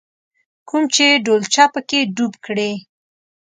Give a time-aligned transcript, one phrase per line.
[0.67, 2.71] کوم چې ډولچه په کې ډوب کړې.